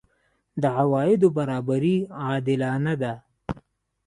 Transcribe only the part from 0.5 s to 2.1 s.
د عوایدو برابري